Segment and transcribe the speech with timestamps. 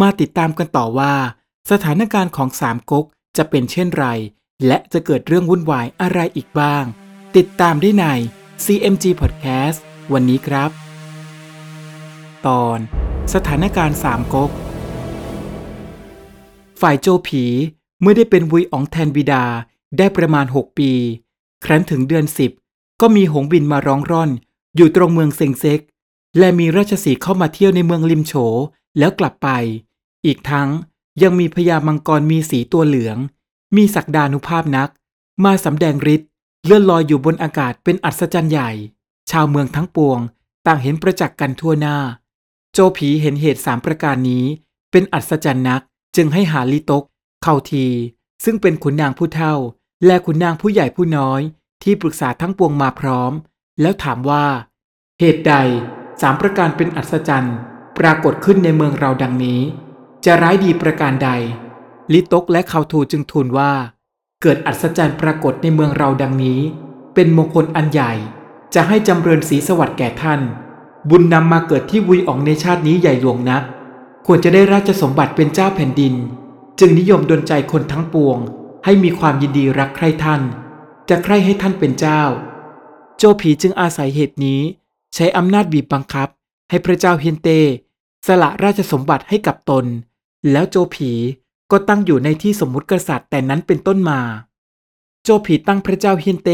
[0.00, 1.14] มาติดตามกันต่อว่า
[1.70, 3.04] สถานการณ์ของสามก๊ก
[3.36, 4.06] จะเป็นเช่นไร
[4.66, 6.84] และจะเกิดเรื่องวุ่นวายอะไรอีกบ้าง
[7.36, 8.04] ติดตามได้ใน
[8.64, 9.78] CMG Podcast
[10.12, 10.70] วันนี้ครับ
[12.46, 12.78] ตอน
[13.34, 14.50] สถานการณ์สามก๊ก
[16.80, 17.44] ฝ่ายโจผี
[18.00, 19.44] เมื่อได้เป็นวุยอองแทนบิดา
[19.98, 20.92] ได้ประมาณ 6 ปี
[21.64, 22.24] ครั้นถึงเดือน
[22.62, 24.30] 10 ก็มีหงบินมาร้องร่อน
[24.76, 25.80] อยู่ตรงเมืองเซิงเซ็ก
[26.38, 28.32] และมีราชสีเข้ามาเที่ยวในเมืองลิมโฉ
[28.98, 29.48] แล้วกลับไป
[30.26, 30.68] อีกทั้ง
[31.22, 33.16] ยังมีพญามังกรมีสีตัวเหลือง
[33.76, 34.90] มีศักดานุภาพนัก
[35.44, 36.28] มาสำแดงฤทธิ์
[36.64, 38.70] เลื่อนลอยอยู่บนอากาศเป็นอัศจรรย์ใหญ่
[39.30, 40.18] ชาวเมืองทั้งปวง
[40.66, 41.98] ต่างเห็นประจักษ์กันทั่วหน้า
[42.72, 44.44] โจผีเห็นเหตุสามประการนี้
[44.90, 45.82] เป็นอัศจรรย์นัก
[46.16, 47.04] จึงให้หาลิตก
[47.42, 47.86] เข้าที
[48.44, 49.54] ซึ่งเป็นขุนนางผู้เฒ่า
[50.06, 51.40] และขุนนางผู้ใหญ่ผู้น้อย
[51.82, 53.32] ที่ปรึกษาทั้งปวงมาพร้อม
[53.80, 54.46] แล้วถามว่า
[55.20, 55.54] เหตุใด
[56.20, 57.56] สามประการเป็นอัศจรรย์
[57.98, 59.60] ปรากฏขึ้นในเมืองเราดังนี้
[60.24, 61.30] จะร้ายดีประการใด
[62.12, 63.72] ลิตกและเขาทูจึงทูลว่า
[64.42, 66.60] เกิดอัศจรรย์ปรากฏในเมืองเราดังนี้
[67.14, 68.12] เป็นมงคลอันใหญ่
[68.74, 70.40] จะให้จำเริญศรีสวัสดิ์แก่ท่าน
[71.10, 73.62] บุญนำมาเกิดที่วุยอองในชาตินี้ใหญ่หลวงนัก
[74.26, 76.14] ควรจะได้ราชสมบัติเป็นเจ้าแผ่นดิน
[76.80, 78.38] จึงนิยมดลใจคนทั้งปวง
[78.84, 80.42] ให้มีความยินดีรักใคร่ท่าน
[81.08, 82.22] จะใคร่ให้ท่านเป็นเจ้า
[83.16, 84.60] โจผีจึงอาศัยเหตุนี้
[85.14, 86.28] ใช้อำนาจบีบบังคับ
[86.70, 87.48] ให้พระเจ้าเฮียนเต
[88.26, 89.84] สละราชสมบัติให้กับตน
[90.50, 91.12] แล้วโจผี
[91.70, 94.20] ก็ตั้งอยู่ในที่สมมุติกษัตริย์แต่นั้นเป็นต้นมา
[95.22, 96.50] โจผีตั้งพระเจ้าเฮียนเต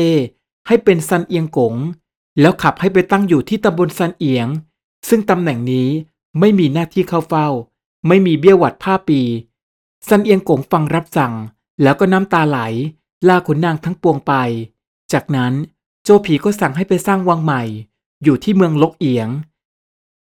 [0.67, 1.75] ให้เป็นซันเอียงกง
[2.41, 4.49] แล้วขับให้ไปตั้งอยู่ที่ตำบลซันเอียง
[5.09, 5.89] ซึ่งตำแหน่งนี้
[6.41, 7.49] ไม่มีหน้าที่เข้าเฝ้า
[8.09, 9.21] ไม่มีเบี้ยหวัดผ้าปี
[10.09, 11.35] ซันเอียงกงฟังรับสั่ง
[11.83, 12.59] แล้วก็น้ำตาไหล
[13.29, 14.33] ลาขุนนางทั้งปวงไป
[15.13, 15.53] จากนั้น
[16.03, 17.63] โจผีก็สั่งให้ไปสร้างวังใหม่
[18.25, 19.29] อยู่ที่เมืองลกเอียง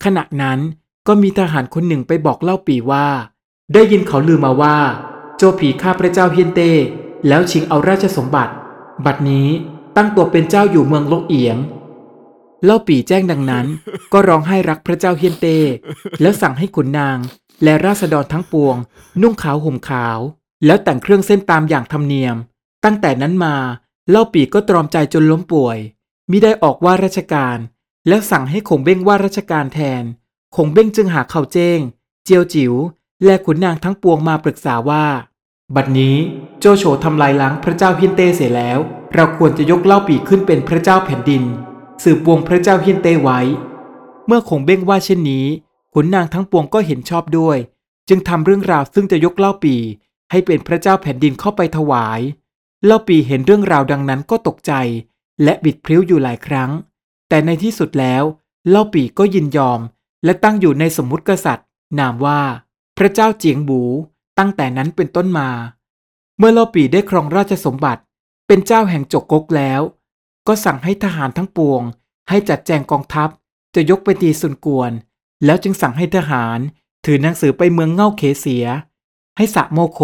[0.03, 0.59] ขณะนั้น
[1.07, 3.07] ก็มีทหารคนหนึ่งไปบอกเล่าปีว่า
[3.73, 4.77] ได้ยินเขาลือมาว่า
[5.37, 6.71] โจผีฆ่าพระเจ้าเฮียนเต้
[7.27, 8.53] แล้วชิงเอาราชสมบัติ
[9.05, 9.47] บัดนี้
[9.95, 11.57] ตั้งตัวเป็นเจ้าอยู่เมืองลกเอียง
[12.65, 13.65] เล่าปีแจ้งดังนั้น
[14.13, 15.57] ก็ร้องไห้รักพระเจ้าเฮียนเต้
[16.21, 17.17] แล้วสั่งให้ขุนนาง
[17.63, 18.75] และราษฎรทั้งปวง
[19.21, 20.19] นุ่งขาวห่มขาว
[20.65, 22.35] แล้วแต่งเครื่องเส้นตามอย่างธรรมเนียม
[22.85, 23.55] ตั้งแต่นั้นมา
[24.09, 25.77] เล่าปีก็ตรอมใจจนล้มป่วย
[26.31, 27.57] มิได้ออกว่าราชการ
[28.09, 30.03] แล้วสั่งให้คงเบ้งว่าราชการแทน
[30.55, 31.79] คงเบ้งจึงหาเข่าเจ้ง
[32.25, 32.73] เจียวจิ๋ว
[33.25, 35.05] และขุนนางทั้งปวงมาปรึกษาว่า
[35.75, 36.15] บัดนี้
[36.59, 38.79] โจโฉทำลายล้างพระเจ้าเฮียนเต้เสียแล้ว
[39.13, 41.43] เราควรจะยกเล่าปีขึ้นเป็นพระเจ้าแผ่นดิน
[42.03, 43.39] สืบวงพระเจ้าเฮียนเต้ไว้
[44.27, 45.45] เมื่อคงเบ้งว่าเช่นนี้
[45.93, 47.57] ขุนนางทั้งปวงก็เห็นชอบด้วย
[48.09, 49.75] จึงทำเรื่องราวซึ่งจะยกเล่าปี
[50.31, 52.19] ให้เป็นพระเจ้าแผ่นดินเข้าไปถวาย
[52.85, 54.73] เล่าปีเห็นเรื่องราวดังนั้นก็ตกใจ
[55.43, 56.69] และบิดพริ้วอยู่หลายครั้ง
[57.29, 58.23] แต่ในที่สุดแล้ว
[58.69, 59.79] เล่าปีก็ยินยอม
[60.23, 61.67] และตั้งอยู่ในสมมุติกษัตริย์
[61.99, 62.41] นามว่า
[62.97, 63.81] พระเจ้าเจียงบู
[64.39, 65.49] ตั้งแต่นั้นเป็นต้นมา
[66.37, 68.01] เมื่อเล่าปีได้ครองราชสมบัติ
[68.47, 69.81] เป็นเจ้าแห่งจกกกแล้ว
[70.47, 71.81] ก็สั่งให้ทหารทั้งปวง
[72.29, 73.29] ให้จัดแจงกองทัพ
[73.75, 74.91] จะยกไปตีสุนกวน
[75.45, 76.59] แล้วจึงสั่งให้ทหาร
[77.05, 78.65] ถือหนังสือไปเมืองเง่าเขเสีย
[79.37, 80.01] ให้สะโมโข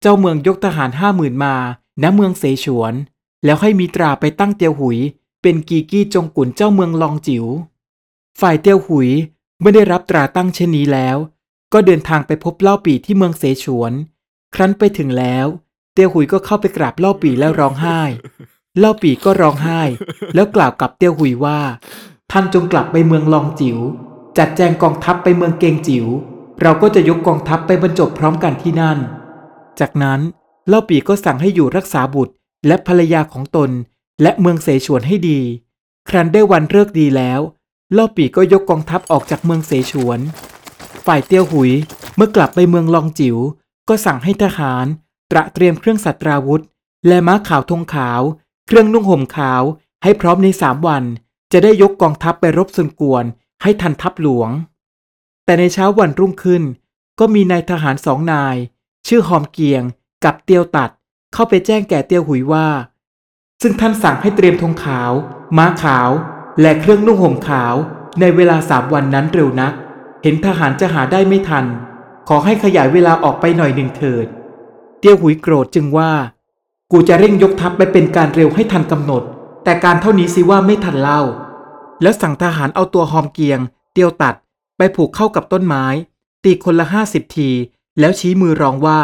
[0.00, 1.54] เจ้าเมืองยกทหารห้าหมื่นมา
[2.02, 2.94] ณเมืองเสฉวน
[3.44, 4.98] แล้วให้มีตราไปตั้งเตียวหุย
[5.46, 7.46] เป็นกีกี้จงกุนเจ้าเมืองลองจิว๋ว
[8.40, 9.08] ฝ่ายเตียวหุย
[9.60, 11.16] เมื่อได้รับตราตั้งเช่นนี้แล้ว
[11.72, 13.92] ก็เดินทางไปพบเล่าปีที่เมืองเสฉวน
[14.54, 15.46] ครั้นไปถึงแล้ว
[15.92, 18.00] เตียวหุยก็เข้าไปกราบเล่าปีแล้วร้องไห้
[18.78, 19.80] เล่าปีก็ร้องไห้
[20.34, 21.60] แล้วกล่าวกับเตียวหุยว่า
[22.30, 23.78] ท่านจงกลับไปเมืองลองจิว๋ว
[24.38, 26.06] จัดแจงกองทัพไปเมืองเกงจิว๋ว
[26.62, 28.98] เราก็จะยกกองทัพไปบรรจบพร้อมกันที่นั่น
[29.80, 30.20] จากนั้น
[30.68, 32.34] เล่าปีก็สั่งให้อยู่รักษาบุตร
[32.66, 33.70] และภรรยาของตน
[34.22, 35.40] และเมืองเสฉวนให้ดี
[36.08, 37.40] ครั้นได้วันเลิกดีแล้ว
[37.92, 40.20] เล่าปีก็ยกกองทัพออกจากเมืองเสฉวน
[41.06, 41.72] ฝ่ายเตียวหุย
[42.16, 43.36] เมื่อกลับไปเมืองลองจิว๋ว
[43.88, 44.86] ก็สั่งให้ทหาร
[45.30, 46.62] ตระเตรียมเครื่องสัตราวุธ
[47.06, 48.22] และม้าขาวธงขาว
[48.66, 49.62] เครื่องนุ่งห่มขาว
[50.02, 51.04] ให้พร้อมในสามวัน
[51.52, 53.24] จะได้ยกกองทัพไปรบสุนกวน
[53.62, 54.50] ให้ทันทัพหลวง
[55.44, 56.62] แต่ในเช้าวันรุ่งขึ้น
[57.18, 58.56] ก็มีนายทหารสองนาย
[59.06, 59.82] ชื่อหอมเกียง
[60.24, 60.90] กับเตียวตัด
[61.32, 62.66] เข้าไปแจ้งแก่เตียวหุยว่า
[63.66, 65.12] ซึ่งท่านสั่งให้เตรียมธงขาว
[65.56, 66.10] ม้าขาว
[66.60, 67.74] และเครื่องนุ่งห่มขาว
[68.20, 69.72] ในเวลาสามวันนั้นเร็วนัก
[70.22, 71.64] เห็นทหารจะหาได้ไม่ทัน
[72.28, 74.26] ขอให้ขยายเวลาออกไปหน่อยหนึ่งเถิด
[75.00, 76.12] เตียวหุยโกรธจึงว่า
[76.92, 79.22] กูจะเร่งยกทัพไปเป็นการเร็วให้ทันกำหนด
[79.64, 81.20] แต่การเท่านี้สิว่าไม่ทันเล่า
[82.02, 83.60] แล้วสั่งทหารเอาตัวหอมเกียง
[83.92, 84.34] เตียวตัด
[84.76, 85.84] ไปผูกเข้ากับต้นไม้
[86.44, 87.50] ตีคนละห้าสิบที
[88.00, 89.00] แล้วชี้มือร้องว่า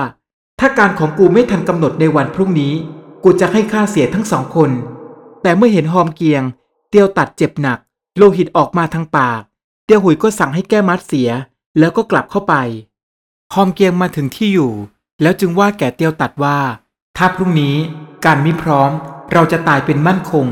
[0.60, 2.74] ถ้าการของกูไม่ทันกำหนดในวันพรุ่งนี้
[3.25, 4.70] กูจะให้ค่าเสียทั้งสองคน
[5.43, 6.43] แต่เมื่อเห็นหอมเกียง
[6.90, 7.78] เตียวตัดเจ็บหนัก
[8.17, 9.40] โลหิตออกมาทางปาก
[9.84, 11.31] เตียวหุยก็สั่งให้แก้มัดเสีย
[11.78, 12.55] แล้วก็กลับเข้าไป
[13.55, 14.72] หอมเกียงมาถึงที่อยู่
[15.22, 16.58] แล้วจึงว่าแก่เตียวตัดว่า
[17.17, 17.76] ถ้าพรุ่งนี้
[18.25, 18.90] การมิพร้อม
[19.32, 20.46] เราจะตายเป็นมั่นคง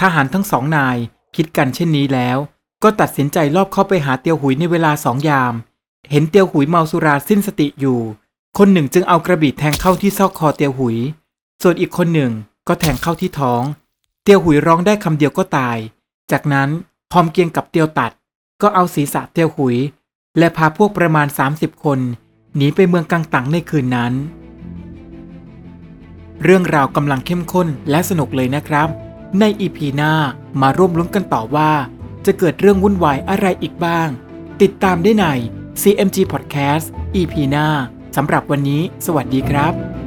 [0.00, 0.96] ทหารทั้งสองนาย
[1.36, 2.38] คิดกันเช่นนี้แล้ว
[2.82, 5.54] ก็ตัดสินใจลอบเข้าไปหาเตียวหุยในเวลาสองยาม
[6.10, 8.00] เห็นเตียวหุยเมาสุราสิ้นสติอยู่
[8.58, 10.98] คนหนึ่งจึงเอากระบี่แทงเข้าที่ซอกคอเตียวหุย
[11.62, 12.32] ส่วนอีกคนหนึ่ง
[12.68, 13.62] ก็แทงเข้าที่ท้อง
[14.22, 15.78] เตียวหุยร้องได้คำเดียวก็ตาย
[16.30, 16.68] จากนั้น
[17.12, 18.12] หอมเกียงกับเตียวตัด
[18.62, 19.76] ก็เอาศีรษะเตียวหุย
[20.38, 21.26] และพาพวกประมาณ
[21.56, 21.98] 30 คน
[22.56, 24.12] หนีไปเมืองกังตังในคืนนั้น
[26.42, 28.88] เรื่องราวกำลังเข้มข้นและสนุกเลยนะครับ
[29.40, 30.12] ในอีพีหน้า
[30.60, 31.72] มาร่วมลุ้นกันต่อว่า
[32.26, 34.08] จะเกิดเรื่องวุ่นวายอะไรอีกบ้าง
[34.62, 35.26] ติดตามได้ใน
[35.82, 37.66] CMG Podcast EP หน้า
[38.16, 40.01] สำหรับวันนี้ สวัสดีครับ